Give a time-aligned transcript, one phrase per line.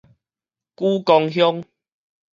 [0.77, 1.63] 莒光鄉